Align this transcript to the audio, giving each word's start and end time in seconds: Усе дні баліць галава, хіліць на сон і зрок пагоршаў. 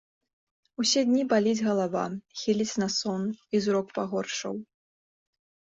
Усе 0.83 1.03
дні 1.09 1.23
баліць 1.33 1.61
галава, 1.67 2.05
хіліць 2.41 2.79
на 2.85 2.89
сон 2.97 3.23
і 3.57 3.65
зрок 3.69 3.87
пагоршаў. 4.01 4.55